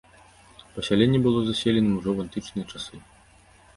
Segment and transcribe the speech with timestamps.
[0.77, 2.95] Пасяленне было заселеным ужо ў антычныя часы.